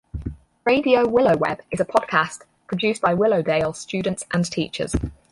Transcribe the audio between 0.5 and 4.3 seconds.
Radio WillowWeb is a podcast produced by Willowdale students